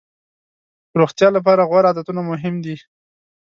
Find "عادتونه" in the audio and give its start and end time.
1.89-2.21